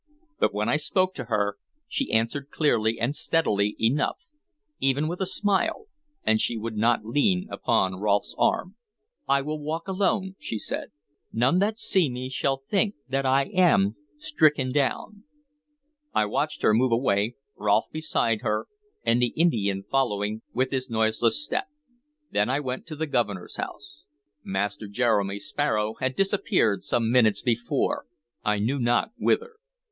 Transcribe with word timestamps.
But 0.39 0.51
when 0.51 0.67
I 0.67 0.77
spoke 0.77 1.13
to 1.13 1.25
her 1.25 1.57
she 1.87 2.11
answered 2.11 2.49
clearly 2.49 2.99
and 2.99 3.15
steadily 3.15 3.75
enough, 3.79 4.17
even 4.79 5.07
with 5.07 5.21
a 5.21 5.27
smile, 5.27 5.85
and 6.23 6.41
she 6.41 6.57
would 6.57 6.75
not 6.75 7.05
lean 7.05 7.47
upon 7.51 7.99
Rolfe's 7.99 8.33
arm. 8.39 8.77
"I 9.29 9.43
will 9.43 9.59
walk 9.61 9.87
alone," 9.87 10.37
she 10.39 10.57
said. 10.57 10.89
"None 11.31 11.59
that 11.59 11.77
see 11.77 12.09
me 12.09 12.29
shall 12.31 12.63
think 12.67 12.95
that 13.09 13.27
I 13.27 13.43
am 13.53 13.95
stricken 14.17 14.71
down." 14.71 15.23
I 16.15 16.25
watched 16.25 16.63
her 16.63 16.73
move 16.73 16.91
away, 16.91 17.35
Rolfe 17.55 17.91
beside 17.91 18.41
her, 18.41 18.65
and 19.03 19.21
the 19.21 19.35
Indian 19.35 19.83
following 19.83 20.41
with 20.51 20.71
his 20.71 20.89
noiseless 20.89 21.45
step; 21.45 21.67
then 22.31 22.49
I 22.49 22.59
went 22.59 22.87
to 22.87 22.95
the 22.95 23.05
Governor's 23.05 23.57
house. 23.57 24.01
Master 24.43 24.87
Jeremy 24.87 25.37
Sparrow 25.37 25.93
had 25.99 26.15
disappeared 26.15 26.81
some 26.81 27.11
minutes 27.11 27.43
before, 27.43 28.07
I 28.43 28.57
knew 28.57 28.79
not 28.79 29.11
whither. 29.19 29.57